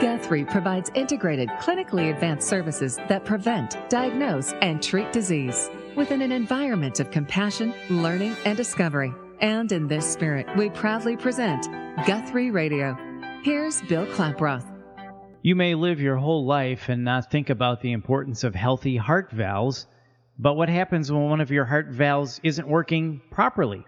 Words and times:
Guthrie 0.00 0.46
provides 0.46 0.90
integrated, 0.94 1.50
clinically 1.60 2.10
advanced 2.10 2.48
services 2.48 2.96
that 3.08 3.26
prevent, 3.26 3.76
diagnose, 3.90 4.54
and 4.62 4.82
treat 4.82 5.12
disease 5.12 5.68
within 5.94 6.22
an 6.22 6.32
environment 6.32 7.00
of 7.00 7.10
compassion, 7.10 7.74
learning, 7.90 8.34
and 8.46 8.56
discovery. 8.56 9.12
And 9.40 9.70
in 9.70 9.88
this 9.88 10.10
spirit, 10.10 10.46
we 10.56 10.70
proudly 10.70 11.18
present 11.18 11.68
Guthrie 12.06 12.50
Radio. 12.50 12.96
Here's 13.42 13.82
Bill 13.82 14.06
Klaproth. 14.06 14.64
You 15.42 15.54
may 15.54 15.74
live 15.74 16.00
your 16.00 16.16
whole 16.16 16.46
life 16.46 16.88
and 16.88 17.04
not 17.04 17.30
think 17.30 17.50
about 17.50 17.82
the 17.82 17.92
importance 17.92 18.42
of 18.42 18.54
healthy 18.54 18.96
heart 18.96 19.30
valves, 19.30 19.86
but 20.38 20.54
what 20.54 20.70
happens 20.70 21.12
when 21.12 21.28
one 21.28 21.42
of 21.42 21.50
your 21.50 21.66
heart 21.66 21.88
valves 21.88 22.40
isn't 22.42 22.66
working 22.66 23.20
properly? 23.30 23.84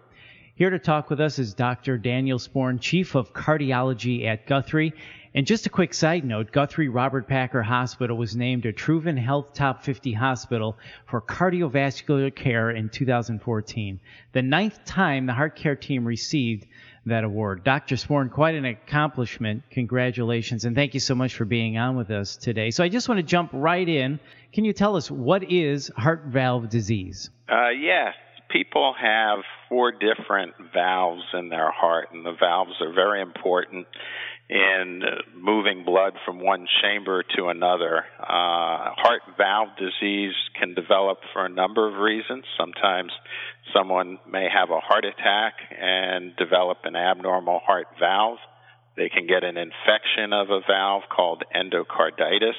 Here 0.54 0.68
to 0.68 0.78
talk 0.78 1.08
with 1.08 1.18
us 1.18 1.38
is 1.38 1.54
Dr. 1.54 1.96
Daniel 1.96 2.38
Sporn, 2.38 2.78
Chief 2.78 3.14
of 3.14 3.32
Cardiology 3.32 4.26
at 4.26 4.46
Guthrie. 4.46 4.92
And 5.34 5.46
just 5.46 5.64
a 5.64 5.70
quick 5.70 5.94
side 5.94 6.26
note 6.26 6.52
Guthrie 6.52 6.90
Robert 6.90 7.26
Packer 7.26 7.62
Hospital 7.62 8.18
was 8.18 8.36
named 8.36 8.66
a 8.66 8.72
Truven 8.72 9.16
Health 9.16 9.54
Top 9.54 9.82
50 9.82 10.12
hospital 10.12 10.76
for 11.06 11.22
cardiovascular 11.22 12.34
care 12.34 12.70
in 12.70 12.90
2014, 12.90 13.98
the 14.32 14.42
ninth 14.42 14.84
time 14.84 15.24
the 15.24 15.32
heart 15.32 15.56
care 15.56 15.74
team 15.74 16.04
received 16.04 16.66
that 17.06 17.24
award. 17.24 17.64
Dr. 17.64 17.94
Sporn, 17.94 18.30
quite 18.30 18.54
an 18.54 18.66
accomplishment. 18.66 19.62
Congratulations, 19.70 20.66
and 20.66 20.76
thank 20.76 20.92
you 20.92 21.00
so 21.00 21.14
much 21.14 21.34
for 21.34 21.46
being 21.46 21.78
on 21.78 21.96
with 21.96 22.10
us 22.10 22.36
today. 22.36 22.70
So 22.70 22.84
I 22.84 22.90
just 22.90 23.08
want 23.08 23.18
to 23.20 23.22
jump 23.22 23.50
right 23.54 23.88
in. 23.88 24.20
Can 24.52 24.66
you 24.66 24.74
tell 24.74 24.96
us 24.96 25.10
what 25.10 25.50
is 25.50 25.90
heart 25.96 26.24
valve 26.26 26.68
disease? 26.68 27.30
Uh, 27.48 27.70
yes. 27.70 28.14
People 28.52 28.94
have 29.00 29.38
four 29.68 29.92
different 29.92 30.54
valves 30.74 31.22
in 31.32 31.48
their 31.48 31.70
heart, 31.70 32.08
and 32.12 32.24
the 32.24 32.36
valves 32.38 32.74
are 32.80 32.92
very 32.92 33.22
important 33.22 33.86
in 34.50 35.02
moving 35.34 35.84
blood 35.84 36.12
from 36.26 36.38
one 36.38 36.66
chamber 36.82 37.24
to 37.36 37.46
another. 37.48 38.04
Uh, 38.20 38.92
heart 38.92 39.22
valve 39.38 39.70
disease 39.78 40.34
can 40.60 40.74
develop 40.74 41.18
for 41.32 41.46
a 41.46 41.48
number 41.48 41.88
of 41.88 41.94
reasons. 41.94 42.44
Sometimes 42.58 43.10
someone 43.74 44.18
may 44.30 44.48
have 44.52 44.68
a 44.68 44.80
heart 44.80 45.06
attack 45.06 45.54
and 45.80 46.36
develop 46.36 46.78
an 46.84 46.94
abnormal 46.94 47.60
heart 47.60 47.86
valve. 47.98 48.38
They 48.96 49.08
can 49.08 49.26
get 49.26 49.44
an 49.44 49.56
infection 49.56 50.34
of 50.34 50.50
a 50.50 50.60
valve 50.68 51.04
called 51.08 51.44
endocarditis 51.56 52.58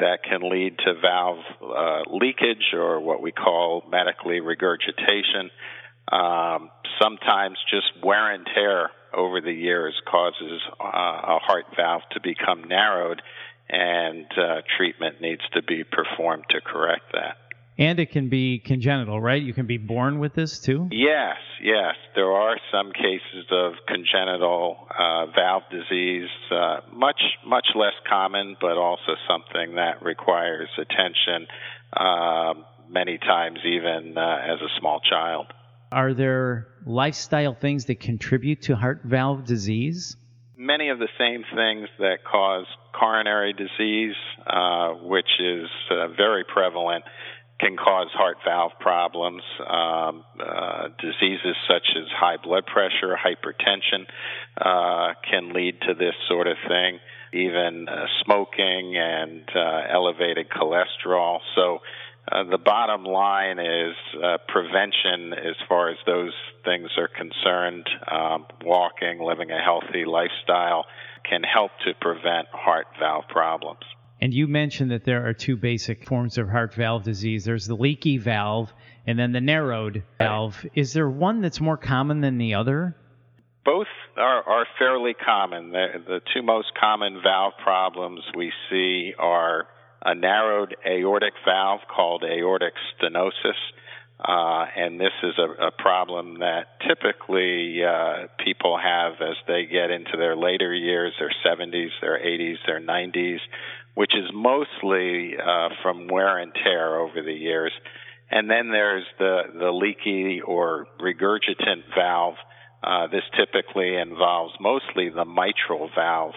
that 0.00 0.22
can 0.22 0.48
lead 0.50 0.78
to 0.78 0.94
valve 1.00 1.38
uh, 1.62 2.02
leakage 2.10 2.74
or 2.74 3.00
what 3.00 3.22
we 3.22 3.32
call 3.32 3.84
medically 3.90 4.40
regurgitation. 4.40 5.50
Um, 6.10 6.70
sometimes 7.00 7.58
just 7.70 7.86
wear 8.02 8.32
and 8.32 8.46
tear 8.54 8.90
over 9.14 9.40
the 9.40 9.52
years 9.52 9.94
causes 10.10 10.60
uh, 10.80 10.84
a 10.84 11.38
heart 11.38 11.66
valve 11.76 12.02
to 12.12 12.20
become 12.20 12.64
narrowed, 12.64 13.22
and 13.68 14.26
uh, 14.36 14.62
treatment 14.76 15.20
needs 15.20 15.42
to 15.54 15.62
be 15.62 15.84
performed 15.84 16.44
to 16.50 16.60
correct 16.60 17.12
that. 17.12 17.36
And 17.80 17.98
it 17.98 18.10
can 18.10 18.28
be 18.28 18.58
congenital, 18.58 19.18
right? 19.18 19.42
You 19.42 19.54
can 19.54 19.66
be 19.66 19.78
born 19.78 20.18
with 20.18 20.34
this 20.34 20.58
too? 20.60 20.90
Yes, 20.92 21.38
yes. 21.62 21.94
There 22.14 22.30
are 22.30 22.58
some 22.70 22.92
cases 22.92 23.46
of 23.50 23.72
congenital 23.88 24.86
uh, 24.90 25.26
valve 25.34 25.62
disease, 25.70 26.28
uh, 26.50 26.80
much, 26.92 27.22
much 27.46 27.68
less 27.74 27.94
common, 28.06 28.58
but 28.60 28.76
also 28.76 29.14
something 29.26 29.76
that 29.76 30.02
requires 30.02 30.68
attention 30.76 31.46
uh, 31.94 32.52
many 32.90 33.16
times, 33.16 33.60
even 33.64 34.18
uh, 34.18 34.36
as 34.44 34.60
a 34.60 34.68
small 34.78 35.00
child. 35.00 35.46
Are 35.90 36.12
there 36.12 36.68
lifestyle 36.84 37.54
things 37.54 37.86
that 37.86 37.98
contribute 37.98 38.60
to 38.62 38.76
heart 38.76 39.00
valve 39.04 39.46
disease? 39.46 40.18
Many 40.54 40.90
of 40.90 40.98
the 40.98 41.08
same 41.18 41.44
things 41.56 41.88
that 41.98 42.18
cause 42.30 42.66
coronary 42.92 43.54
disease, 43.54 44.16
uh, 44.46 44.90
which 45.02 45.30
is 45.40 45.68
uh, 45.90 46.08
very 46.08 46.44
prevalent, 46.44 47.04
can 47.60 47.76
cause 47.76 48.08
heart 48.12 48.38
valve 48.44 48.72
problems. 48.80 49.42
Um, 49.60 50.24
uh, 50.40 50.88
diseases 50.98 51.56
such 51.68 51.86
as 51.96 52.08
high 52.16 52.36
blood 52.42 52.64
pressure, 52.66 53.16
hypertension 53.16 54.06
uh, 54.56 55.14
can 55.28 55.52
lead 55.52 55.80
to 55.82 55.94
this 55.94 56.14
sort 56.28 56.46
of 56.46 56.56
thing. 56.66 56.98
Even 57.32 57.86
uh, 57.88 58.06
smoking 58.24 58.96
and 58.96 59.42
uh, 59.54 59.82
elevated 59.92 60.48
cholesterol. 60.48 61.38
So 61.54 61.78
uh, 62.30 62.44
the 62.44 62.58
bottom 62.58 63.04
line 63.04 63.58
is 63.58 63.94
uh, 64.16 64.38
prevention 64.48 65.32
as 65.32 65.54
far 65.68 65.90
as 65.90 65.96
those 66.06 66.32
things 66.64 66.90
are 66.96 67.08
concerned. 67.08 67.88
Um, 68.10 68.46
walking, 68.64 69.20
living 69.20 69.50
a 69.50 69.62
healthy 69.62 70.04
lifestyle 70.06 70.86
can 71.28 71.42
help 71.42 71.70
to 71.84 71.92
prevent 72.00 72.48
heart 72.52 72.86
valve 72.98 73.24
problems. 73.28 73.84
And 74.20 74.34
you 74.34 74.46
mentioned 74.46 74.90
that 74.90 75.04
there 75.04 75.26
are 75.26 75.32
two 75.32 75.56
basic 75.56 76.06
forms 76.06 76.36
of 76.36 76.48
heart 76.48 76.74
valve 76.74 77.04
disease 77.04 77.44
there's 77.44 77.66
the 77.66 77.74
leaky 77.74 78.18
valve 78.18 78.72
and 79.06 79.18
then 79.18 79.32
the 79.32 79.40
narrowed 79.40 80.02
valve. 80.18 80.64
Is 80.74 80.92
there 80.92 81.08
one 81.08 81.40
that's 81.40 81.60
more 81.60 81.78
common 81.78 82.20
than 82.20 82.38
the 82.38 82.54
other? 82.54 82.94
Both 83.64 83.88
are, 84.16 84.42
are 84.42 84.66
fairly 84.78 85.14
common. 85.14 85.70
The, 85.70 85.86
the 86.06 86.20
two 86.34 86.42
most 86.42 86.72
common 86.78 87.20
valve 87.22 87.54
problems 87.62 88.20
we 88.36 88.52
see 88.68 89.12
are 89.18 89.66
a 90.04 90.14
narrowed 90.14 90.76
aortic 90.86 91.34
valve 91.44 91.80
called 91.94 92.24
aortic 92.24 92.74
stenosis. 92.98 93.58
Uh, 94.22 94.66
and 94.76 95.00
this 95.00 95.12
is 95.22 95.32
a, 95.38 95.68
a 95.68 95.70
problem 95.70 96.40
that 96.40 96.78
typically 96.86 97.80
uh, 97.82 98.26
people 98.44 98.78
have 98.78 99.14
as 99.14 99.36
they 99.46 99.64
get 99.64 99.90
into 99.90 100.12
their 100.18 100.36
later 100.36 100.74
years, 100.74 101.14
their 101.18 101.32
70s, 101.44 101.88
their 102.02 102.18
80s, 102.18 102.56
their 102.66 102.80
90s, 102.80 103.38
which 103.94 104.12
is 104.14 104.30
mostly 104.32 105.34
uh, 105.36 105.68
from 105.82 106.08
wear 106.08 106.38
and 106.38 106.52
tear 106.54 106.98
over 107.00 107.22
the 107.22 107.32
years. 107.32 107.72
And 108.30 108.48
then 108.48 108.70
there's 108.70 109.04
the, 109.18 109.42
the 109.58 109.70
leaky 109.70 110.40
or 110.40 110.86
regurgitant 111.00 111.82
valve. 111.96 112.36
Uh, 112.82 113.08
this 113.08 113.24
typically 113.36 113.96
involves 113.96 114.54
mostly 114.60 115.10
the 115.10 115.24
mitral 115.24 115.90
valve. 115.94 116.34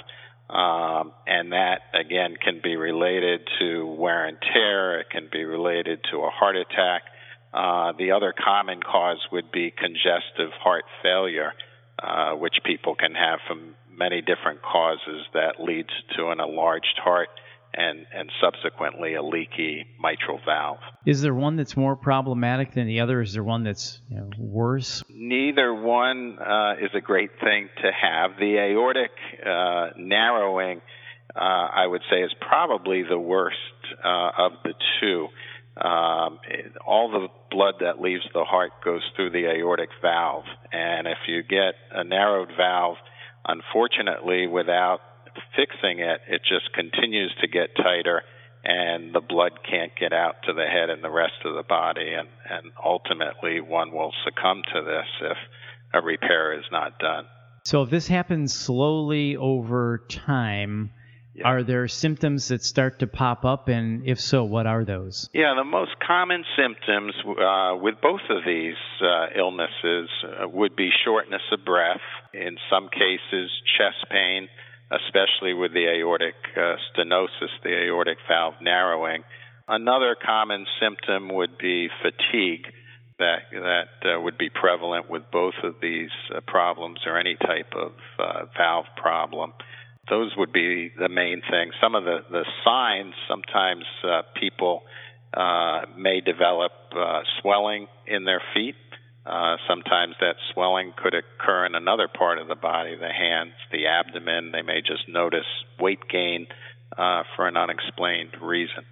Um, 0.49 1.13
and 1.25 1.53
that 1.53 1.81
again 1.93 2.35
can 2.43 2.59
be 2.61 2.75
related 2.75 3.47
to 3.59 3.85
wear 3.85 4.25
and 4.25 4.37
tear. 4.53 4.99
It 4.99 5.09
can 5.09 5.29
be 5.31 5.45
related 5.45 5.99
to 6.11 6.17
a 6.19 6.29
heart 6.29 6.55
attack. 6.55 7.03
Uh, 7.53 7.93
the 7.97 8.11
other 8.11 8.33
common 8.33 8.81
cause 8.81 9.19
would 9.31 9.51
be 9.51 9.71
congestive 9.71 10.51
heart 10.59 10.85
failure, 11.01 11.53
uh, 12.01 12.33
which 12.33 12.55
people 12.65 12.95
can 12.95 13.13
have 13.13 13.39
from 13.47 13.75
many 13.97 14.21
different 14.21 14.61
causes 14.61 15.25
that 15.33 15.59
leads 15.59 15.89
to 16.17 16.29
an 16.29 16.39
enlarged 16.39 16.99
heart 17.03 17.29
and, 17.73 18.05
and 18.13 18.31
subsequently 18.41 19.15
a 19.15 19.23
leaky 19.23 19.85
mitral 19.99 20.39
valve. 20.45 20.77
Is 21.05 21.21
there 21.21 21.33
one 21.33 21.55
that's 21.55 21.75
more 21.75 21.95
problematic 21.95 22.73
than 22.73 22.87
the 22.87 22.99
other? 22.99 23.21
Is 23.21 23.33
there 23.33 23.43
one 23.43 23.63
that's 23.63 23.99
you 24.09 24.17
know, 24.17 24.29
worse? 24.37 25.03
Neither 25.09 25.73
one 25.73 26.37
uh, 26.39 26.73
is 26.73 26.91
a 26.93 27.01
great 27.01 27.31
thing 27.39 27.69
to 27.81 27.91
have. 27.91 28.31
The 28.37 28.57
aortic 28.57 29.11
uh, 29.43 29.89
narrowing, 29.97 30.81
uh, 31.35 31.39
I 31.39 31.87
would 31.87 32.01
say, 32.11 32.21
is 32.21 32.31
probably 32.39 33.03
the 33.03 33.19
worst 33.19 33.57
uh, 34.03 34.29
of 34.37 34.51
the 34.63 34.73
two. 35.01 35.27
Um, 35.75 36.37
all 36.85 37.09
the 37.11 37.27
blood 37.49 37.75
that 37.79 37.99
leaves 37.99 38.23
the 38.31 38.43
heart 38.43 38.73
goes 38.85 39.01
through 39.15 39.31
the 39.31 39.49
aortic 39.49 39.89
valve, 40.03 40.43
and 40.71 41.07
if 41.07 41.17
you 41.27 41.41
get 41.41 41.73
a 41.91 42.03
narrowed 42.03 42.49
valve, 42.55 42.97
unfortunately, 43.47 44.47
without 44.47 44.99
fixing 45.55 45.99
it, 45.99 46.21
it 46.27 46.41
just 46.47 46.73
continues 46.73 47.33
to 47.41 47.47
get 47.47 47.75
tighter 47.75 48.23
and 48.63 49.13
the 49.13 49.19
blood 49.19 49.51
can't 49.69 49.91
get 49.99 50.13
out 50.13 50.35
to 50.45 50.53
the 50.53 50.65
head 50.65 50.89
and 50.89 51.03
the 51.03 51.09
rest 51.09 51.33
of 51.43 51.53
the 51.55 51.63
body 51.63 52.13
and, 52.13 52.29
and 52.49 52.71
ultimately 52.83 53.59
one 53.59 53.91
will 53.91 54.13
succumb 54.23 54.61
to 54.73 54.81
this 54.81 55.05
if 55.21 55.37
a 55.93 56.01
repair 56.01 56.57
is 56.57 56.65
not 56.71 56.97
done. 56.99 57.25
So 57.65 57.83
if 57.83 57.89
this 57.89 58.07
happens 58.07 58.53
slowly 58.53 59.35
over 59.35 60.05
time, 60.09 60.91
yeah. 61.35 61.47
Are 61.47 61.63
there 61.63 61.87
symptoms 61.87 62.49
that 62.49 62.63
start 62.63 62.99
to 62.99 63.07
pop 63.07 63.43
up, 63.43 63.67
and 63.67 64.07
if 64.07 64.19
so, 64.19 64.43
what 64.43 64.67
are 64.67 64.85
those? 64.85 65.31
Yeah, 65.33 65.55
the 65.57 65.63
most 65.63 65.95
common 66.05 66.45
symptoms 66.55 67.15
uh, 67.25 67.75
with 67.81 67.95
both 68.01 68.21
of 68.29 68.45
these 68.45 68.75
uh, 69.01 69.27
illnesses 69.35 70.09
uh, 70.23 70.47
would 70.47 70.75
be 70.75 70.91
shortness 71.03 71.41
of 71.51 71.65
breath, 71.65 72.05
in 72.33 72.57
some 72.69 72.89
cases, 72.89 73.51
chest 73.77 74.09
pain, 74.09 74.49
especially 74.91 75.53
with 75.53 75.73
the 75.73 75.87
aortic 75.87 76.35
uh, 76.55 76.75
stenosis, 76.91 77.51
the 77.63 77.87
aortic 77.87 78.17
valve 78.27 78.55
narrowing. 78.61 79.23
Another 79.67 80.15
common 80.15 80.65
symptom 80.81 81.33
would 81.33 81.57
be 81.57 81.89
fatigue 82.01 82.65
that 83.19 83.43
that 83.51 84.09
uh, 84.09 84.19
would 84.19 84.37
be 84.37 84.49
prevalent 84.49 85.09
with 85.09 85.23
both 85.31 85.53
of 85.63 85.75
these 85.81 86.09
uh, 86.35 86.41
problems 86.47 86.99
or 87.05 87.17
any 87.17 87.35
type 87.35 87.71
of 87.75 87.93
uh, 88.19 88.45
valve 88.57 88.85
problem. 88.97 89.53
Those 90.09 90.31
would 90.35 90.51
be 90.51 90.91
the 90.97 91.07
main 91.07 91.41
things. 91.49 91.73
Some 91.81 91.95
of 91.95 92.03
the, 92.03 92.19
the 92.29 92.45
signs, 92.65 93.13
sometimes 93.29 93.85
uh, 94.03 94.23
people 94.37 94.83
uh, 95.33 95.83
may 95.97 96.19
develop 96.19 96.73
uh, 96.93 97.21
swelling 97.41 97.87
in 98.05 98.25
their 98.25 98.41
feet 98.53 98.75
Uh, 99.25 99.55
sometimes 99.69 100.15
that 100.19 100.35
swelling 100.53 100.93
could 100.97 101.13
occur 101.13 101.65
in 101.65 101.75
another 101.75 102.09
part 102.09 102.39
of 102.39 102.47
the 102.49 102.55
body, 102.55 102.95
the 102.95 103.07
hands, 103.07 103.53
the 103.71 103.87
abdomen. 103.87 104.51
They 104.51 104.61
may 104.61 104.81
just 104.81 105.07
notice 105.07 105.45
weight 105.79 106.09
gain 106.09 106.47
uh, 106.97 107.23
for 107.35 107.47
an 107.47 107.55
unexplained 107.55 108.35
reason. 108.41 108.83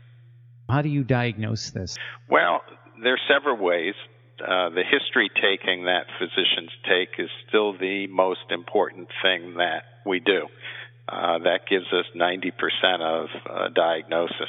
How 0.70 0.82
do 0.82 0.90
you 0.90 1.04
diagnose 1.04 1.72
this? 1.72 1.98
Well, 2.30 2.62
there 3.04 3.14
are 3.14 3.28
several 3.28 3.58
ways. 3.58 3.94
Uh, 4.40 4.70
the 4.70 4.84
history 4.90 5.30
taking 5.36 5.86
that 5.86 6.06
physicians 6.18 6.72
take 6.88 7.20
is 7.20 7.30
still 7.48 7.78
the 7.78 8.08
most 8.08 8.50
important 8.50 9.10
thing 9.22 9.56
that 9.56 9.84
we 10.06 10.20
do. 10.20 10.48
Uh, 11.10 11.40
that 11.40 11.68
gives 11.70 11.88
us 11.92 12.06
90% 12.16 12.54
of 13.02 13.28
uh, 13.50 13.68
diagnosis 13.76 14.48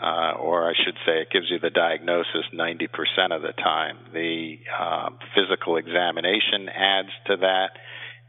uh, 0.00 0.32
or 0.38 0.68
I 0.68 0.74
should 0.84 0.96
say, 1.06 1.22
it 1.22 1.28
gives 1.30 1.50
you 1.50 1.58
the 1.58 1.70
diagnosis 1.70 2.44
90% 2.54 2.88
of 3.34 3.42
the 3.42 3.52
time. 3.52 3.98
The 4.12 4.58
uh, 4.78 5.10
physical 5.34 5.76
examination 5.76 6.68
adds 6.68 7.10
to 7.26 7.36
that. 7.38 7.70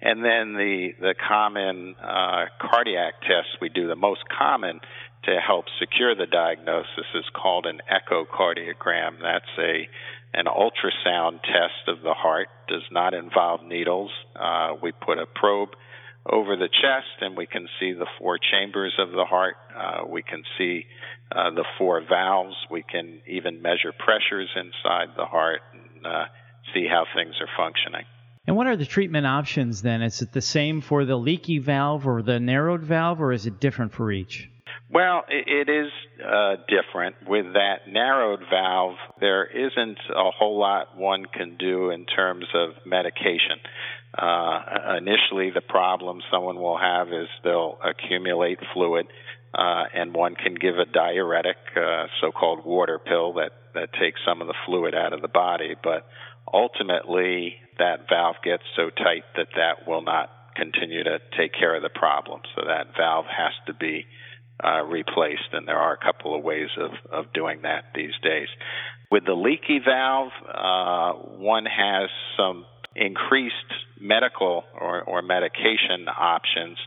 And 0.01 0.23
then 0.23 0.53
the, 0.53 0.89
the 0.99 1.15
common 1.27 1.95
uh, 2.01 2.45
cardiac 2.59 3.21
tests 3.21 3.57
we 3.61 3.69
do, 3.69 3.87
the 3.87 3.95
most 3.95 4.21
common 4.29 4.79
to 5.25 5.39
help 5.45 5.65
secure 5.79 6.15
the 6.15 6.25
diagnosis 6.25 7.05
is 7.13 7.25
called 7.33 7.65
an 7.65 7.81
echocardiogram. 7.91 9.19
That's 9.21 9.51
a 9.57 9.87
an 10.31 10.45
ultrasound 10.45 11.41
test 11.41 11.87
of 11.87 12.01
the 12.03 12.13
heart, 12.13 12.49
does 12.67 12.83
not 12.91 13.15
involve 13.15 13.63
needles. 13.63 14.11
Uh, 14.35 14.75
we 14.81 14.91
put 14.91 15.17
a 15.17 15.25
probe 15.25 15.69
over 16.31 16.55
the 16.55 16.67
chest, 16.69 17.21
and 17.21 17.35
we 17.35 17.47
can 17.47 17.67
see 17.79 17.93
the 17.93 18.07
four 18.19 18.37
chambers 18.37 18.93
of 18.99 19.11
the 19.11 19.25
heart. 19.25 19.55
Uh, 19.75 20.07
we 20.07 20.21
can 20.21 20.43
see 20.57 20.85
uh, 21.31 21.49
the 21.51 21.65
four 21.77 22.01
valves. 22.07 22.55
We 22.69 22.83
can 22.83 23.21
even 23.27 23.61
measure 23.61 23.93
pressures 23.97 24.49
inside 24.55 25.15
the 25.17 25.25
heart 25.25 25.61
and 25.73 26.05
uh, 26.05 26.25
see 26.73 26.87
how 26.87 27.05
things 27.15 27.35
are 27.41 27.49
functioning. 27.57 28.05
And 28.47 28.55
what 28.55 28.67
are 28.67 28.77
the 28.77 28.85
treatment 28.85 29.27
options 29.27 29.81
then? 29.81 30.01
Is 30.01 30.21
it 30.21 30.31
the 30.31 30.41
same 30.41 30.81
for 30.81 31.05
the 31.05 31.15
leaky 31.15 31.59
valve 31.59 32.07
or 32.07 32.21
the 32.21 32.39
narrowed 32.39 32.81
valve, 32.81 33.21
or 33.21 33.31
is 33.31 33.45
it 33.45 33.59
different 33.59 33.93
for 33.93 34.11
each? 34.11 34.49
Well, 34.91 35.23
it 35.29 35.69
is 35.69 35.91
uh, 36.19 36.55
different. 36.67 37.15
With 37.27 37.53
that 37.53 37.87
narrowed 37.87 38.39
valve, 38.49 38.95
there 39.19 39.45
isn't 39.45 39.99
a 40.09 40.31
whole 40.31 40.59
lot 40.59 40.97
one 40.97 41.25
can 41.25 41.57
do 41.57 41.91
in 41.91 42.07
terms 42.07 42.45
of 42.55 42.69
medication. 42.87 43.61
Uh, 44.17 44.97
initially, 44.97 45.51
the 45.51 45.61
problem 45.61 46.21
someone 46.31 46.55
will 46.55 46.79
have 46.79 47.09
is 47.09 47.27
they'll 47.43 47.77
accumulate 47.83 48.57
fluid, 48.73 49.05
uh, 49.53 49.83
and 49.93 50.15
one 50.15 50.33
can 50.33 50.55
give 50.55 50.79
a 50.79 50.85
diuretic, 50.85 51.57
uh, 51.77 52.07
so-called 52.19 52.65
water 52.65 52.97
pill 52.97 53.33
that 53.33 53.51
that 53.75 53.93
takes 53.93 54.19
some 54.25 54.41
of 54.41 54.47
the 54.47 54.55
fluid 54.65 54.95
out 54.95 55.13
of 55.13 55.21
the 55.21 55.27
body. 55.27 55.75
But 55.83 56.07
ultimately, 56.51 57.57
that 57.77 58.09
valve 58.09 58.37
gets 58.43 58.63
so 58.75 58.89
tight 58.89 59.23
that 59.35 59.49
that 59.55 59.87
will 59.87 60.01
not 60.01 60.31
continue 60.55 61.03
to 61.03 61.19
take 61.37 61.53
care 61.53 61.75
of 61.75 61.83
the 61.83 61.89
problem. 61.89 62.41
So 62.55 62.63
that 62.65 62.97
valve 62.97 63.25
has 63.25 63.53
to 63.67 63.73
be 63.75 64.07
uh, 64.63 64.83
replaced, 64.83 65.53
and 65.53 65.67
there 65.67 65.77
are 65.77 65.93
a 65.93 65.97
couple 65.97 66.35
of 66.35 66.43
ways 66.43 66.69
of, 66.77 66.91
of 67.11 67.33
doing 67.33 67.61
that 67.63 67.85
these 67.95 68.13
days. 68.21 68.47
With 69.11 69.25
the 69.25 69.33
leaky 69.33 69.79
valve, 69.83 70.31
uh, 70.47 71.13
one 71.37 71.65
has 71.65 72.09
some 72.37 72.65
increased 72.95 73.55
medical 73.99 74.63
or, 74.79 75.01
or 75.03 75.21
medication 75.21 76.07
options. 76.07 76.77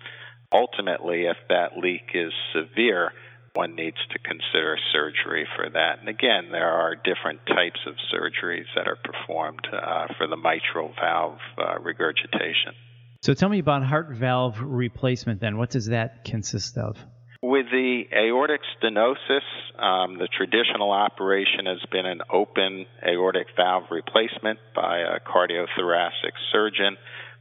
Ultimately, 0.53 1.25
if 1.25 1.37
that 1.49 1.79
leak 1.79 2.11
is 2.15 2.33
severe, 2.53 3.13
one 3.55 3.75
needs 3.75 3.97
to 4.11 4.19
consider 4.19 4.79
surgery 4.93 5.47
for 5.57 5.69
that. 5.71 6.01
And 6.01 6.09
again, 6.09 6.51
there 6.51 6.71
are 6.71 6.95
different 6.95 7.41
types 7.47 7.81
of 7.87 7.95
surgeries 8.13 8.65
that 8.77 8.87
are 8.89 8.97
performed 8.97 9.67
uh, 9.73 10.07
for 10.17 10.27
the 10.27 10.37
mitral 10.37 10.93
valve 11.01 11.39
uh, 11.59 11.79
regurgitation. 11.81 12.75
So 13.23 13.35
tell 13.35 13.49
me 13.49 13.59
about 13.59 13.85
heart 13.85 14.09
valve 14.11 14.57
replacement 14.61 15.41
then. 15.41 15.57
What 15.57 15.71
does 15.71 15.87
that 15.87 16.25
consist 16.25 16.77
of? 16.79 16.97
With 17.43 17.67
the 17.73 18.05
aortic 18.15 18.61
stenosis, 18.79 19.43
um, 19.77 20.17
the 20.17 20.29
traditional 20.29 20.93
operation 20.93 21.67
has 21.67 21.81
been 21.91 22.07
an 22.07 22.21
open 22.33 22.87
aortic 23.05 23.49
valve 23.57 23.91
replacement 23.91 24.61
by 24.77 24.99
a 24.99 25.19
cardiothoracic 25.19 26.39
surgeon, 26.53 26.97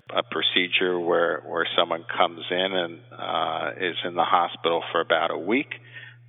a 0.09 0.23
procedure 0.23 0.99
where, 0.99 1.43
where 1.45 1.67
someone 1.77 2.03
comes 2.17 2.41
in 2.49 2.57
and 2.57 2.99
uh, 3.15 3.71
is 3.79 3.95
in 4.03 4.15
the 4.15 4.23
hospital 4.23 4.81
for 4.91 5.01
about 5.01 5.29
a 5.29 5.37
week. 5.37 5.75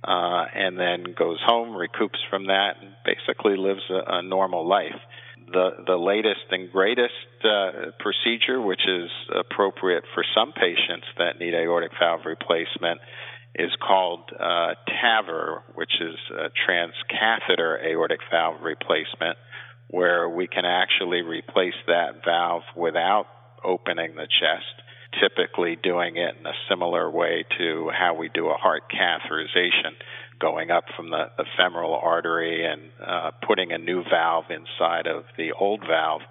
Uh, 0.03 0.45
and 0.53 0.77
then 0.77 1.15
goes 1.17 1.39
home, 1.43 1.69
recoups 1.69 2.19
from 2.29 2.47
that, 2.47 2.75
and 2.79 2.93
basically 3.05 3.55
lives 3.55 3.83
a, 3.89 4.17
a 4.17 4.21
normal 4.21 4.67
life. 4.67 4.99
The 5.47 5.69
the 5.87 5.95
latest 5.95 6.43
and 6.51 6.69
greatest 6.69 7.13
uh, 7.41 7.91
procedure, 7.99 8.61
which 8.61 8.81
is 8.85 9.09
appropriate 9.33 10.03
for 10.13 10.25
some 10.35 10.51
patients 10.51 11.07
that 11.17 11.39
need 11.39 11.53
aortic 11.53 11.91
valve 11.97 12.25
replacement, 12.25 12.99
is 13.55 13.71
called 13.85 14.31
uh, 14.39 14.73
TAVR, 14.89 15.61
which 15.75 15.93
is 16.01 16.15
a 16.31 16.49
transcatheter 16.67 17.83
aortic 17.85 18.19
valve 18.31 18.61
replacement, 18.61 19.37
where 19.89 20.27
we 20.27 20.47
can 20.47 20.65
actually 20.65 21.21
replace 21.21 21.77
that 21.87 22.23
valve 22.25 22.63
without 22.75 23.27
opening 23.63 24.15
the 24.15 24.27
chest, 24.27 24.81
typically 25.21 25.77
doing 25.81 26.17
it 26.17 26.35
in 26.39 26.45
a 26.45 26.53
similar 26.67 27.09
way 27.09 27.45
to 27.57 27.91
how 27.93 28.15
we 28.15 28.29
do 28.33 28.47
a 28.47 28.55
heart 28.55 28.83
catheterization, 28.91 29.93
going 30.39 30.71
up 30.71 30.85
from 30.95 31.11
the, 31.11 31.25
the 31.37 31.45
femoral 31.55 31.95
artery 31.95 32.65
and 32.65 32.81
uh, 33.05 33.31
putting 33.47 33.71
a 33.71 33.77
new 33.77 34.03
valve 34.09 34.45
inside 34.49 35.05
of 35.05 35.25
the 35.37 35.51
old 35.51 35.81
valve, 35.87 36.21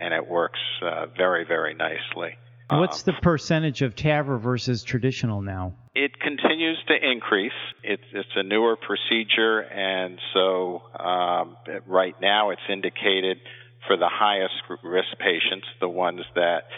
and 0.00 0.14
it 0.14 0.26
works 0.28 0.60
uh, 0.82 1.06
very, 1.16 1.44
very 1.44 1.74
nicely. 1.74 2.36
What's 2.70 3.02
the 3.02 3.12
percentage 3.12 3.82
of 3.82 3.94
TAVR 3.94 4.40
versus 4.40 4.84
traditional 4.84 5.42
now? 5.42 5.74
It 5.94 6.18
continues 6.20 6.78
to 6.86 6.94
increase. 6.94 7.52
It's, 7.82 8.02
it's 8.12 8.28
a 8.36 8.42
newer 8.42 8.76
procedure, 8.76 9.60
and 9.60 10.18
so 10.32 10.82
um, 10.98 11.56
right 11.86 12.14
now 12.20 12.50
it's 12.50 12.62
indicated 12.68 13.38
for 13.86 13.96
the 13.96 14.08
highest 14.08 14.54
risk 14.84 15.08
patients, 15.18 15.66
the 15.80 15.88
ones 15.88 16.20
that 16.34 16.68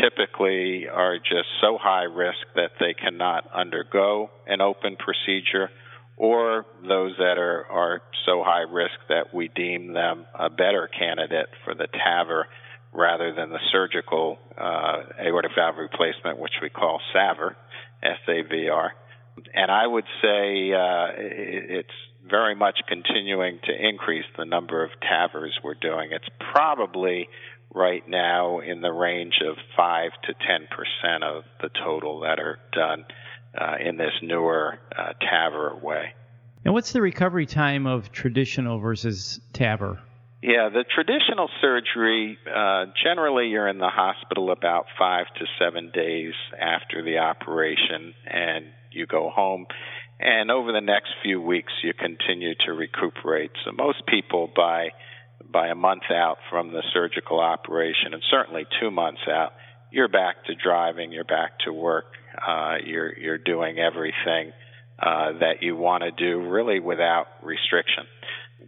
typically 0.00 0.88
are 0.88 1.18
just 1.18 1.48
so 1.60 1.78
high 1.80 2.04
risk 2.04 2.38
that 2.54 2.70
they 2.80 2.94
cannot 2.94 3.44
undergo 3.52 4.30
an 4.46 4.60
open 4.60 4.96
procedure, 4.96 5.70
or 6.16 6.64
those 6.82 7.12
that 7.18 7.38
are, 7.38 7.66
are 7.66 8.02
so 8.24 8.42
high 8.44 8.62
risk 8.70 8.94
that 9.08 9.34
we 9.34 9.48
deem 9.48 9.92
them 9.92 10.24
a 10.34 10.48
better 10.48 10.88
candidate 10.88 11.48
for 11.64 11.74
the 11.74 11.88
TAVR 11.88 12.44
rather 12.94 13.34
than 13.34 13.50
the 13.50 13.58
surgical 13.72 14.38
uh, 14.56 15.02
aortic 15.20 15.50
valve 15.56 15.76
replacement, 15.76 16.38
which 16.38 16.54
we 16.62 16.70
call 16.70 17.00
SAVR, 17.14 17.56
S-A-V-R. 18.02 18.92
And 19.52 19.70
I 19.70 19.86
would 19.86 20.04
say 20.22 20.72
uh, 20.72 21.08
it's 21.18 21.88
very 22.28 22.54
much 22.54 22.78
continuing 22.88 23.58
to 23.64 23.88
increase 23.88 24.24
the 24.38 24.44
number 24.44 24.84
of 24.84 24.90
TAVRs 25.02 25.62
we're 25.62 25.74
doing. 25.74 26.10
It's 26.12 26.28
probably 26.52 27.28
right 27.74 28.08
now 28.08 28.60
in 28.60 28.80
the 28.80 28.92
range 28.92 29.40
of 29.44 29.56
5 29.76 30.10
to 30.26 30.34
10 30.34 30.68
percent 30.70 31.24
of 31.24 31.42
the 31.60 31.70
total 31.84 32.20
that 32.20 32.38
are 32.38 32.58
done 32.72 33.04
uh, 33.60 33.74
in 33.84 33.96
this 33.96 34.12
newer 34.22 34.78
uh, 34.96 35.12
TAVR 35.20 35.82
way. 35.82 36.14
And 36.64 36.72
what's 36.72 36.92
the 36.92 37.02
recovery 37.02 37.46
time 37.46 37.86
of 37.86 38.10
traditional 38.12 38.78
versus 38.78 39.40
TAVR? 39.52 39.98
Yeah, 40.44 40.68
the 40.68 40.84
traditional 40.84 41.48
surgery, 41.62 42.36
uh, 42.46 42.84
generally 43.02 43.46
you're 43.46 43.66
in 43.66 43.78
the 43.78 43.88
hospital 43.88 44.52
about 44.52 44.84
five 44.98 45.24
to 45.38 45.46
seven 45.58 45.90
days 45.90 46.34
after 46.60 47.02
the 47.02 47.16
operation 47.16 48.12
and 48.26 48.66
you 48.90 49.06
go 49.06 49.30
home. 49.30 49.64
And 50.20 50.50
over 50.50 50.70
the 50.70 50.82
next 50.82 51.12
few 51.22 51.40
weeks, 51.40 51.72
you 51.82 51.94
continue 51.94 52.54
to 52.66 52.74
recuperate. 52.74 53.52
So 53.64 53.72
most 53.72 54.02
people 54.06 54.50
by, 54.54 54.88
by 55.50 55.68
a 55.68 55.74
month 55.74 56.10
out 56.10 56.36
from 56.50 56.72
the 56.72 56.82
surgical 56.92 57.40
operation 57.40 58.12
and 58.12 58.22
certainly 58.30 58.66
two 58.82 58.90
months 58.90 59.22
out, 59.26 59.54
you're 59.90 60.08
back 60.08 60.44
to 60.44 60.54
driving, 60.54 61.10
you're 61.10 61.24
back 61.24 61.58
to 61.64 61.72
work, 61.72 62.12
uh, 62.46 62.74
you're, 62.84 63.18
you're 63.18 63.38
doing 63.38 63.78
everything, 63.78 64.52
uh, 64.98 65.32
that 65.40 65.62
you 65.62 65.74
want 65.74 66.04
to 66.04 66.10
do 66.10 66.46
really 66.50 66.80
without 66.80 67.28
restriction 67.42 68.04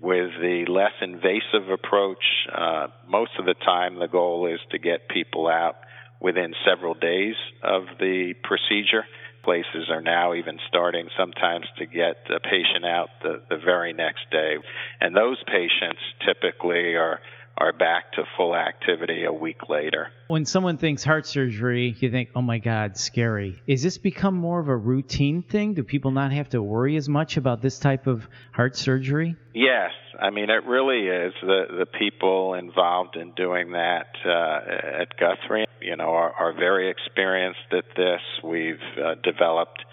with 0.00 0.30
the 0.40 0.64
less 0.68 0.92
invasive 1.00 1.70
approach, 1.70 2.24
uh, 2.52 2.88
most 3.08 3.32
of 3.38 3.44
the 3.44 3.54
time 3.54 3.98
the 3.98 4.08
goal 4.08 4.46
is 4.46 4.60
to 4.70 4.78
get 4.78 5.08
people 5.08 5.48
out 5.48 5.76
within 6.20 6.54
several 6.66 6.94
days 6.94 7.34
of 7.62 7.84
the 7.98 8.34
procedure. 8.42 9.04
Places 9.44 9.88
are 9.90 10.00
now 10.00 10.34
even 10.34 10.58
starting 10.68 11.08
sometimes 11.16 11.66
to 11.78 11.86
get 11.86 12.16
a 12.34 12.40
patient 12.40 12.84
out 12.84 13.08
the, 13.22 13.42
the 13.48 13.58
very 13.58 13.92
next 13.92 14.30
day. 14.30 14.56
And 15.00 15.14
those 15.14 15.38
patients 15.46 16.00
typically 16.26 16.94
are, 16.94 17.20
are 17.58 17.72
back 17.72 18.12
to 18.12 18.22
full 18.36 18.54
activity 18.54 19.24
a 19.24 19.32
week 19.32 19.68
later. 19.68 20.08
When 20.28 20.44
someone 20.44 20.76
thinks 20.76 21.02
heart 21.02 21.26
surgery, 21.26 21.96
you 21.98 22.10
think, 22.10 22.30
oh 22.34 22.42
my 22.42 22.58
God, 22.58 22.96
scary. 22.96 23.62
Is 23.66 23.82
this 23.82 23.96
become 23.96 24.34
more 24.34 24.60
of 24.60 24.68
a 24.68 24.76
routine 24.76 25.42
thing? 25.42 25.74
Do 25.74 25.82
people 25.82 26.10
not 26.10 26.32
have 26.32 26.50
to 26.50 26.62
worry 26.62 26.96
as 26.96 27.08
much 27.08 27.36
about 27.36 27.62
this 27.62 27.78
type 27.78 28.06
of 28.06 28.28
heart 28.52 28.76
surgery? 28.76 29.36
Yes. 29.54 29.92
I 30.20 30.30
mean, 30.30 30.50
it 30.50 30.64
really 30.66 31.06
is. 31.06 31.32
The, 31.40 31.64
the 31.78 31.86
people 31.86 32.54
involved 32.54 33.16
in 33.16 33.32
doing 33.32 33.72
that 33.72 34.08
uh, 34.24 35.02
at 35.02 35.16
Guthrie, 35.18 35.66
you 35.80 35.96
know, 35.96 36.10
are, 36.10 36.32
are 36.32 36.52
very 36.52 36.90
experienced 36.90 37.72
at 37.72 37.84
this. 37.96 38.20
We've 38.44 38.76
uh, 39.02 39.14
developed 39.22 39.84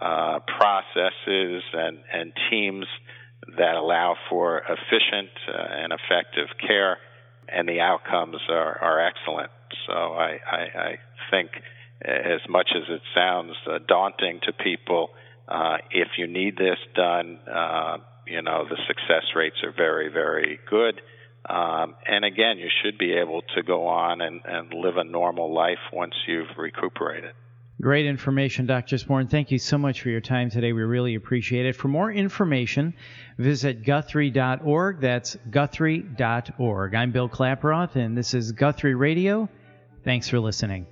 uh, 0.00 0.40
processes 0.58 1.62
and, 1.72 1.98
and 2.12 2.32
teams 2.50 2.86
that 3.58 3.74
allow 3.74 4.16
for 4.30 4.58
efficient 4.58 5.30
uh, 5.48 5.82
and 5.82 5.92
effective 5.92 6.48
care 6.66 6.98
and 7.54 7.68
the 7.68 7.80
outcomes 7.80 8.36
are, 8.48 8.78
are 8.78 9.06
excellent. 9.06 9.50
So 9.86 9.92
I, 9.92 10.38
I, 10.50 10.58
I 10.58 10.98
think, 11.30 11.50
as 12.04 12.40
much 12.48 12.70
as 12.74 12.82
it 12.88 13.02
sounds 13.14 13.52
uh, 13.70 13.78
daunting 13.86 14.40
to 14.44 14.52
people, 14.52 15.10
uh, 15.48 15.76
if 15.90 16.08
you 16.18 16.26
need 16.26 16.56
this 16.56 16.78
done, 16.94 17.38
uh, 17.46 17.98
you 18.26 18.42
know 18.42 18.64
the 18.68 18.78
success 18.86 19.24
rates 19.34 19.56
are 19.62 19.72
very, 19.72 20.08
very 20.08 20.58
good. 20.68 21.00
Um, 21.48 21.96
and 22.06 22.24
again, 22.24 22.58
you 22.58 22.68
should 22.82 22.98
be 22.98 23.12
able 23.14 23.42
to 23.56 23.62
go 23.62 23.88
on 23.88 24.20
and, 24.20 24.40
and 24.44 24.72
live 24.72 24.96
a 24.96 25.04
normal 25.04 25.52
life 25.52 25.80
once 25.92 26.14
you've 26.26 26.56
recuperated. 26.56 27.32
Great 27.82 28.06
information, 28.06 28.66
Dr. 28.66 28.94
Sporn. 28.94 29.28
Thank 29.28 29.50
you 29.50 29.58
so 29.58 29.76
much 29.76 30.02
for 30.02 30.08
your 30.08 30.20
time 30.20 30.50
today. 30.50 30.72
We 30.72 30.82
really 30.82 31.16
appreciate 31.16 31.66
it. 31.66 31.74
For 31.74 31.88
more 31.88 32.12
information, 32.12 32.94
visit 33.38 33.84
guthrie.org. 33.84 35.00
That's 35.00 35.36
guthrie.org. 35.50 36.94
I'm 36.94 37.10
Bill 37.10 37.28
Klaproth, 37.28 37.96
and 37.96 38.16
this 38.16 38.34
is 38.34 38.52
Guthrie 38.52 38.94
Radio. 38.94 39.48
Thanks 40.04 40.28
for 40.28 40.38
listening. 40.38 40.86